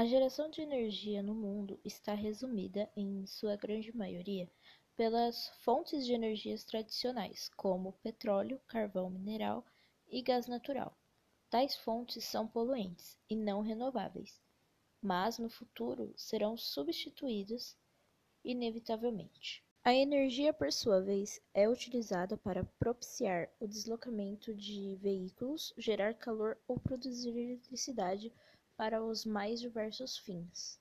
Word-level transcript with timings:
A 0.00 0.06
geração 0.06 0.48
de 0.48 0.62
energia 0.62 1.22
no 1.22 1.34
mundo 1.34 1.78
está 1.84 2.14
resumida, 2.14 2.90
em 2.96 3.26
sua 3.26 3.54
grande 3.54 3.94
maioria, 3.94 4.50
pelas 4.96 5.50
fontes 5.58 6.06
de 6.06 6.14
energias 6.14 6.64
tradicionais, 6.64 7.50
como 7.54 7.92
petróleo, 8.02 8.58
carvão 8.66 9.10
mineral 9.10 9.62
e 10.08 10.22
gás 10.22 10.46
natural. 10.46 10.96
Tais 11.50 11.76
fontes 11.76 12.24
são 12.24 12.48
poluentes 12.48 13.18
e 13.28 13.36
não 13.36 13.60
renováveis, 13.60 14.40
mas 15.02 15.38
no 15.38 15.50
futuro 15.50 16.14
serão 16.16 16.56
substituídas 16.56 17.76
inevitavelmente. 18.42 19.62
A 19.84 19.92
energia, 19.92 20.50
por 20.54 20.72
sua 20.72 21.02
vez, 21.02 21.42
é 21.52 21.68
utilizada 21.68 22.38
para 22.38 22.64
propiciar 22.78 23.50
o 23.60 23.66
deslocamento 23.66 24.54
de 24.54 24.96
veículos, 24.96 25.74
gerar 25.76 26.14
calor 26.14 26.56
ou 26.66 26.80
produzir 26.80 27.36
eletricidade 27.36 28.32
para 28.80 29.04
os 29.04 29.26
mais 29.26 29.60
diversos 29.60 30.16
fins. 30.16 30.80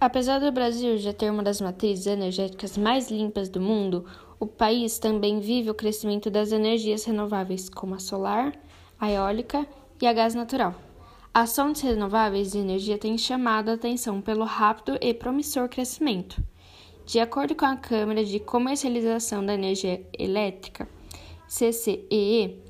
Apesar 0.00 0.38
do 0.38 0.52
Brasil 0.52 0.96
já 0.96 1.12
ter 1.12 1.32
uma 1.32 1.42
das 1.42 1.60
matrizes 1.60 2.06
energéticas 2.06 2.78
mais 2.78 3.10
limpas 3.10 3.48
do 3.48 3.60
mundo, 3.60 4.06
o 4.38 4.46
país 4.46 5.00
também 5.00 5.40
vive 5.40 5.68
o 5.68 5.74
crescimento 5.74 6.30
das 6.30 6.52
energias 6.52 7.04
renováveis, 7.04 7.68
como 7.68 7.96
a 7.96 7.98
solar, 7.98 8.56
a 9.00 9.10
eólica 9.10 9.66
e 10.00 10.06
a 10.06 10.12
gás 10.12 10.32
natural. 10.32 10.76
As 11.34 11.56
fontes 11.56 11.82
renováveis 11.82 12.52
de 12.52 12.58
energia 12.58 12.96
têm 12.96 13.18
chamado 13.18 13.70
a 13.70 13.74
atenção 13.74 14.20
pelo 14.20 14.44
rápido 14.44 14.96
e 15.00 15.12
promissor 15.12 15.68
crescimento. 15.68 16.40
De 17.04 17.18
acordo 17.18 17.56
com 17.56 17.66
a 17.66 17.76
Câmara 17.76 18.24
de 18.24 18.38
Comercialização 18.38 19.44
da 19.44 19.54
Energia 19.54 20.06
Elétrica, 20.16 20.88
CCEE, 21.48 22.67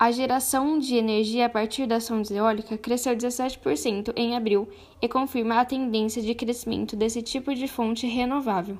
a 0.00 0.10
geração 0.10 0.78
de 0.78 0.96
energia 0.96 1.44
a 1.44 1.48
partir 1.50 1.86
das 1.86 2.08
fontes 2.08 2.30
eólicas 2.30 2.80
cresceu 2.80 3.14
17% 3.14 4.14
em 4.16 4.34
abril 4.34 4.66
e 5.02 5.06
confirma 5.06 5.60
a 5.60 5.64
tendência 5.66 6.22
de 6.22 6.34
crescimento 6.34 6.96
desse 6.96 7.20
tipo 7.20 7.54
de 7.54 7.68
fonte 7.68 8.06
renovável. 8.06 8.78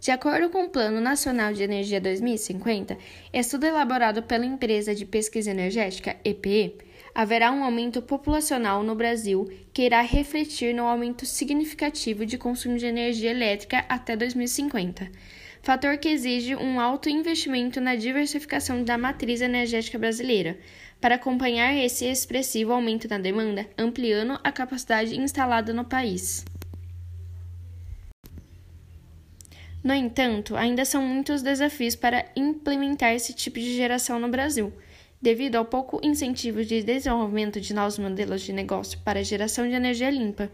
De 0.00 0.10
acordo 0.10 0.48
com 0.48 0.64
o 0.64 0.70
Plano 0.70 0.98
Nacional 0.98 1.52
de 1.52 1.62
Energia 1.62 2.00
2050, 2.00 2.96
estudo 3.34 3.66
elaborado 3.66 4.22
pela 4.22 4.46
empresa 4.46 4.94
de 4.94 5.04
pesquisa 5.04 5.50
energética 5.50 6.16
EPE, 6.24 6.78
haverá 7.14 7.52
um 7.52 7.62
aumento 7.62 8.00
populacional 8.00 8.82
no 8.82 8.94
Brasil 8.94 9.46
que 9.74 9.82
irá 9.82 10.00
refletir 10.00 10.74
no 10.74 10.86
aumento 10.86 11.26
significativo 11.26 12.24
de 12.24 12.38
consumo 12.38 12.78
de 12.78 12.86
energia 12.86 13.30
elétrica 13.30 13.84
até 13.90 14.16
2050, 14.16 15.10
fator 15.62 15.96
que 15.96 16.08
exige 16.08 16.56
um 16.56 16.80
alto 16.80 17.08
investimento 17.08 17.80
na 17.80 17.94
diversificação 17.94 18.82
da 18.82 18.98
matriz 18.98 19.40
energética 19.40 19.98
brasileira, 19.98 20.58
para 21.00 21.14
acompanhar 21.14 21.74
esse 21.74 22.04
expressivo 22.04 22.72
aumento 22.72 23.08
na 23.08 23.18
demanda, 23.18 23.66
ampliando 23.78 24.38
a 24.42 24.52
capacidade 24.52 25.18
instalada 25.18 25.72
no 25.72 25.84
país. 25.84 26.44
No 29.82 29.92
entanto, 29.92 30.54
ainda 30.54 30.84
são 30.84 31.02
muitos 31.02 31.42
desafios 31.42 31.96
para 31.96 32.24
implementar 32.36 33.12
esse 33.12 33.32
tipo 33.32 33.58
de 33.58 33.74
geração 33.74 34.20
no 34.20 34.28
Brasil 34.28 34.72
devido 35.22 35.54
ao 35.54 35.64
pouco 35.64 36.00
incentivo 36.02 36.64
de 36.64 36.82
desenvolvimento 36.82 37.60
de 37.60 37.72
novos 37.72 37.96
modelos 37.96 38.42
de 38.42 38.52
negócio 38.52 38.98
para 39.04 39.22
geração 39.22 39.68
de 39.68 39.74
energia 39.74 40.10
limpa, 40.10 40.50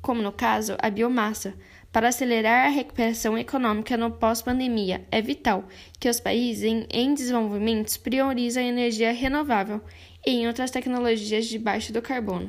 como 0.00 0.22
no 0.22 0.30
caso 0.30 0.76
a 0.80 0.88
biomassa. 0.88 1.54
Para 1.92 2.08
acelerar 2.08 2.64
a 2.64 2.70
recuperação 2.70 3.36
econômica 3.36 3.98
no 3.98 4.10
pós-pandemia, 4.10 5.06
é 5.10 5.20
vital 5.20 5.68
que 6.00 6.08
os 6.08 6.18
países 6.18 6.86
em, 6.90 7.14
desenvolvimento 7.14 8.00
priorizem 8.00 8.64
a 8.64 8.68
energia 8.68 9.12
renovável 9.12 9.78
e 10.26 10.30
em 10.30 10.46
outras 10.46 10.70
tecnologias 10.70 11.44
de 11.44 11.58
baixo 11.58 11.92
do 11.92 12.00
carbono. 12.00 12.46